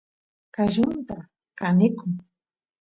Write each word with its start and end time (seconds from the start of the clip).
qallunta 0.55 1.17
kanikun 1.57 2.11